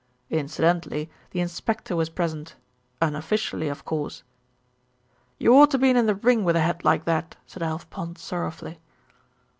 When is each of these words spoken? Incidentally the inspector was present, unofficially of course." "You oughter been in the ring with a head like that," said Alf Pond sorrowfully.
Incidentally 0.31 1.11
the 1.29 1.41
inspector 1.41 1.95
was 1.95 2.09
present, 2.09 2.55
unofficially 3.03 3.67
of 3.67 3.85
course." 3.85 4.23
"You 5.37 5.53
oughter 5.53 5.77
been 5.77 5.95
in 5.95 6.07
the 6.07 6.15
ring 6.15 6.43
with 6.43 6.55
a 6.55 6.61
head 6.61 6.83
like 6.83 7.05
that," 7.05 7.37
said 7.45 7.61
Alf 7.61 7.87
Pond 7.91 8.17
sorrowfully. 8.17 8.79